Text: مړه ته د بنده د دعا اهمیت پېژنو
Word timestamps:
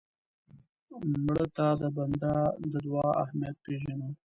مړه 1.25 1.45
ته 1.55 1.65
د 1.81 1.83
بنده 1.95 2.33
د 2.71 2.73
دعا 2.85 3.09
اهمیت 3.23 3.55
پېژنو 3.63 4.09